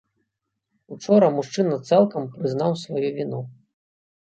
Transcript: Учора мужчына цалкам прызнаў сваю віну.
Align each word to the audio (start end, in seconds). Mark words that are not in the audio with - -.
Учора 0.95 1.27
мужчына 1.35 1.77
цалкам 1.91 2.27
прызнаў 2.39 2.71
сваю 2.85 3.05
віну. 3.19 3.47